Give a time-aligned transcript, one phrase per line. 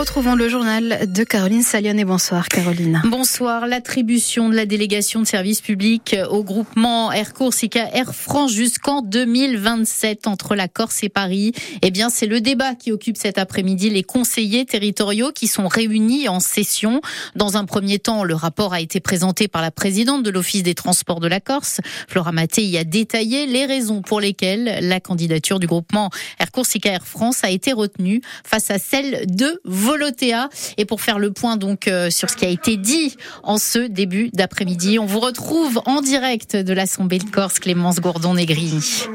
[0.00, 3.02] retrouvons le journal de Caroline Salion et bonsoir Caroline.
[3.04, 3.66] Bonsoir.
[3.66, 10.26] L'attribution de la délégation de service public au groupement Air Corsica Air France jusqu'en 2027
[10.26, 11.52] entre la Corse et Paris.
[11.82, 16.30] Eh bien, c'est le débat qui occupe cet après-midi les conseillers territoriaux qui sont réunis
[16.30, 17.02] en session.
[17.36, 20.74] Dans un premier temps, le rapport a été présenté par la présidente de l'Office des
[20.74, 21.82] transports de la Corse.
[22.08, 26.08] Flora Maté y a détaillé les raisons pour lesquelles la candidature du groupement
[26.38, 29.60] Air Corsica Air France a été retenue face à celle de
[29.90, 30.48] Volotea.
[30.76, 33.80] Et pour faire le point donc euh, sur ce qui a été dit en ce
[33.80, 39.08] début d'après-midi, on vous retrouve en direct de l'Assemblée de Corse, Clémence Gourdon-Negrini.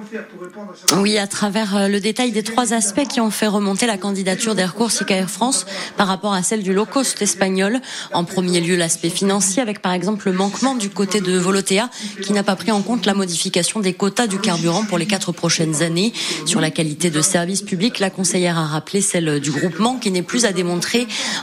[0.98, 4.54] Oui, à travers euh, le détail des trois aspects qui ont fait remonter la candidature
[4.54, 7.80] d'Air Corsica Air France par rapport à celle du low cost espagnol.
[8.12, 11.90] En premier lieu, l'aspect financier avec par exemple le manquement du côté de Volotea
[12.22, 15.32] qui n'a pas pris en compte la modification des quotas du carburant pour les quatre
[15.32, 16.12] prochaines années.
[16.46, 20.22] Sur la qualité de service public, la conseillère a rappelé celle du groupement qui n'est
[20.22, 20.65] plus à démontrer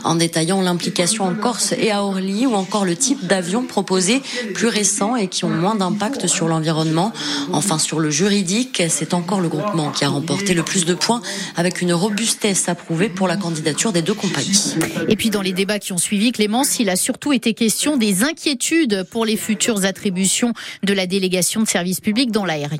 [0.03, 4.21] en détaillant l'implication en Corse et à Orly ou encore le type d'avions proposés
[4.53, 7.13] plus récents et qui ont moins d'impact sur l'environnement.
[7.51, 11.21] Enfin, sur le juridique, c'est encore le groupement qui a remporté le plus de points
[11.55, 14.75] avec une robustesse approuvée pour la candidature des deux compagnies.
[15.07, 18.23] Et puis dans les débats qui ont suivi, Clémence, il a surtout été question des
[18.23, 22.79] inquiétudes pour les futures attributions de la délégation de service public dans l'aérien.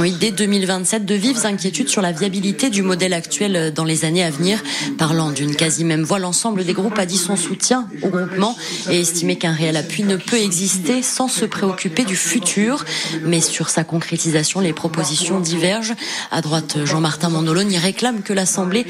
[0.00, 4.24] Oui, dès 2027, de vives inquiétudes sur la viabilité du modèle actuel dans les années
[4.24, 4.60] à venir.
[4.98, 8.56] Parlant d'une quasi même voix, l'ensemble des groupes a dit son soutien au groupement
[8.90, 12.84] et estimé qu'un réel appui ne peut exister sans se préoccuper du futur.
[13.22, 15.94] Mais sur sa concrétisation, les propositions divergent.
[16.32, 18.86] À droite, Jean-Martin Mandolone y réclame que l'Assemblée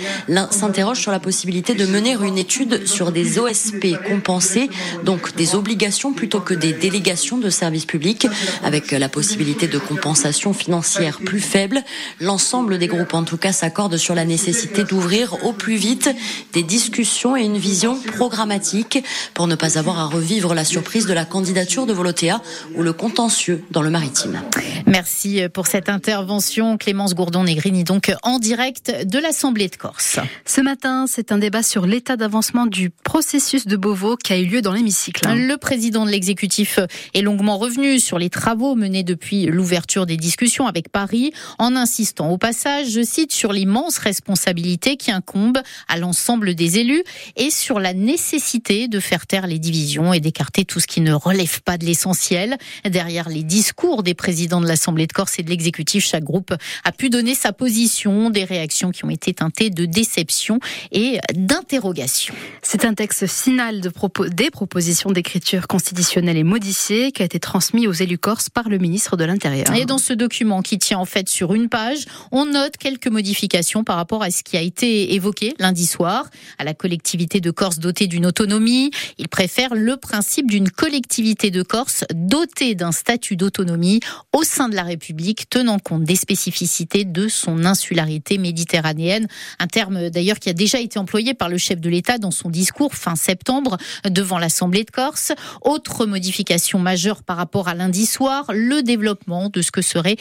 [0.51, 4.71] s'interroge sur la possibilité de mener une étude sur des OSP compensés,
[5.05, 8.27] donc des obligations plutôt que des délégations de services publics,
[8.63, 10.94] avec la possibilité de compensation financière
[11.25, 11.83] plus faible.
[12.21, 16.15] L'ensemble des groupes, en tout cas, s'accordent sur la nécessité d'ouvrir au plus vite
[16.53, 21.13] des discussions et une vision programmatique pour ne pas avoir à revivre la surprise de
[21.13, 22.41] la candidature de Volotea
[22.75, 24.41] ou le contentieux dans le maritime.
[24.87, 26.77] Merci pour cette intervention.
[26.79, 30.19] Clémence Gourdon-Negrini, donc en direct de l'Assemblée de Corse.
[30.45, 34.47] Ce matin, c'est un débat sur l'état d'avancement du processus de Beauvau qui a eu
[34.47, 35.29] lieu dans l'hémicycle.
[35.29, 36.79] Le président de l'exécutif
[37.15, 42.31] est longuement revenu sur les travaux menés depuis l'ouverture des discussions avec Paris, en insistant
[42.31, 47.05] au passage, je cite, sur l'immense responsabilité qui incombe à l'ensemble des élus
[47.37, 51.13] et sur la nécessité de faire taire les divisions et d'écarter tout ce qui ne
[51.13, 52.59] relève pas de l'essentiel.
[52.85, 56.53] Derrière les discours des présidents de l'Assemblée de Corse et de l'exécutif, chaque groupe
[56.83, 60.59] a pu donner sa position, des réactions qui ont été teintées de déception
[60.91, 62.35] et d'interrogation.
[62.63, 67.39] C'est un texte final de propos, des propositions d'écriture constitutionnelle et modifiée qui a été
[67.39, 69.73] transmis aux élus corses par le ministre de l'Intérieur.
[69.75, 72.07] Et dans ce document qui tient en fait sur une page.
[72.33, 76.65] On note quelques modifications par rapport à ce qui a été évoqué lundi soir à
[76.65, 78.91] la collectivité de Corse dotée d'une autonomie.
[79.19, 84.01] Il préfère le principe d'une collectivité de Corse dotée d'un statut d'autonomie
[84.33, 89.29] au sein de la République, tenant compte des spécificités de son insularité méditerranéenne.
[89.59, 92.51] Un terme d'ailleurs qui a déjà été employé par le chef de l'État dans son
[92.51, 93.77] discours fin septembre
[94.09, 95.33] devant l'Assemblée de Corse.
[95.63, 100.17] Autre modification majeure par rapport à lundi soir, le développement de ce que serait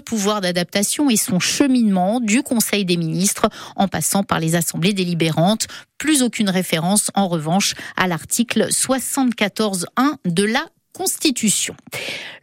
[0.00, 5.66] pouvoir d'adaptation et son cheminement du Conseil des ministres en passant par les assemblées délibérantes.
[5.98, 9.86] Plus aucune référence, en revanche, à l'article 74.1
[10.24, 11.74] de la Constitution.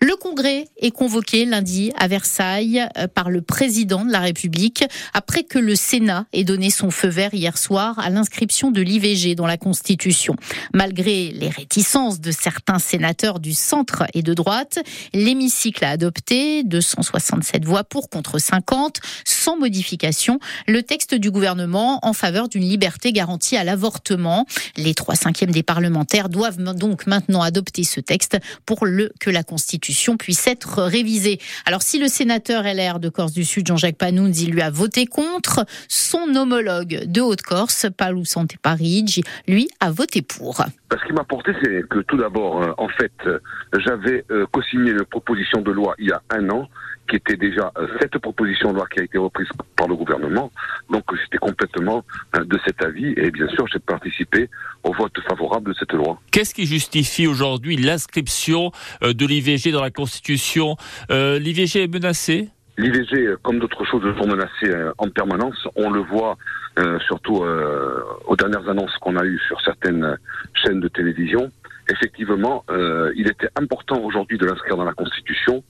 [0.02, 5.44] Le Congrès est convoqué lundi à Versailles euh, par le président de la République après
[5.44, 9.46] que le Sénat ait donné son feu vert hier soir à l'inscription de l'IVG dans
[9.46, 10.36] la Constitution.
[10.74, 14.80] Malgré les réticences de certains sénateurs du centre et de droite,
[15.14, 22.14] l'hémicycle a adopté 267 voix pour contre 50 sans modification le texte du gouvernement en
[22.14, 24.46] faveur d'une liberté garantie à l'avortement.
[24.78, 29.44] Les trois cinquièmes des parlementaires doivent donc maintenant adopter ce texte pour le, que la
[29.44, 31.40] Constitution puisse être révisée.
[31.66, 35.66] Alors si le sénateur LR de Corse du Sud, Jean-Jacques Panounzi, lui a voté contre,
[35.88, 40.64] son homologue de Haute-Corse, Palou Santé Parigi, lui a voté pour.
[40.92, 43.40] Ce qui m'a porté, c'est que tout d'abord, euh, en fait, euh,
[43.78, 46.68] j'avais euh, co-signé une proposition de loi il y a un an
[47.08, 50.52] qui était déjà cette proposition de loi qui a été reprise par le gouvernement.
[50.92, 52.06] Donc j'étais complètement
[52.36, 54.48] de cet avis et bien sûr j'ai participé
[54.84, 56.20] au vote favorable de cette loi.
[56.30, 58.72] Qu'est-ce qui justifie aujourd'hui l'inscription
[59.02, 60.78] de l'IVG dans la Constitution?
[61.10, 65.68] L'IVG est menacé L'IVG, comme d'autres choses, sont menacées en permanence.
[65.76, 66.38] On le voit
[66.80, 70.18] euh, surtout euh, aux dernières annonces qu'on a eues sur certaines
[70.54, 71.52] chaînes de télévision.
[71.90, 75.62] Effectivement, euh, il était important aujourd'hui de l'inscrire dans la Constitution,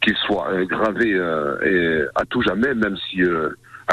[0.00, 3.22] qu'il soit gravé et à tout jamais, même si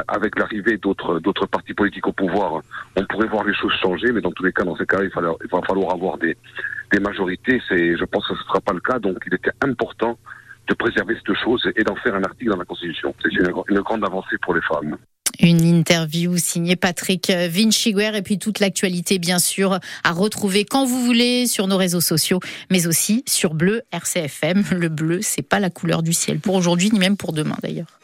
[0.08, 2.62] avec l'arrivée d'autres d'autres partis politiques au pouvoir,
[2.96, 5.10] on pourrait voir les choses changer, mais dans tous les cas, dans ces cas, il,
[5.16, 6.38] il va falloir avoir des,
[6.92, 7.60] des majorités.
[7.68, 10.20] C'est, je pense que ce ne sera pas le cas, donc il était important
[10.72, 13.14] de préserver cette chose et d'en faire un article dans la Constitution.
[13.22, 14.98] C'est une, grande avancée pour les femmes.
[15.40, 21.04] Une interview signée Patrick Vinciguer et puis toute l'actualité bien sûr à retrouver quand vous
[21.04, 22.40] voulez sur nos réseaux sociaux
[22.70, 24.64] mais aussi sur Bleu RCFM.
[24.72, 28.00] Le bleu c'est pas la couleur du ciel pour aujourd'hui ni même pour demain d'ailleurs.